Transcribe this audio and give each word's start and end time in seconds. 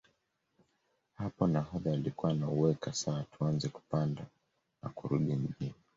Hapo 1.17 1.47
nahodha 1.47 1.93
alikuwa 1.93 2.31
anauweka 2.31 2.93
sawa 2.93 3.23
tuanze 3.23 3.69
kupanda 3.69 4.23
na 4.83 4.89
kurudi 4.89 5.35
Mjini 5.35 5.73